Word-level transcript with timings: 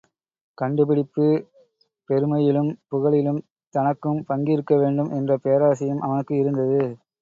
கண்டுபிடிப்பு 0.57 1.25
பெருமையிலும், 2.09 2.71
புகழிலும் 2.89 3.39
தனக்கும் 3.73 4.25
பங்கிருக்க 4.27 4.75
வேண்டும் 4.77 5.11
என்ற 5.19 5.39
பேராசையும் 5.45 6.05
அவனுக்கு 6.07 6.35
இருந்தது. 6.37 6.83